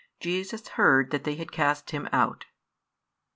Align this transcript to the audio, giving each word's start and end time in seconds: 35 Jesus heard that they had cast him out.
35 0.19 0.19
Jesus 0.21 0.67
heard 0.69 1.11
that 1.11 1.25
they 1.25 1.35
had 1.35 1.51
cast 1.51 1.91
him 1.91 2.09
out. 2.11 2.47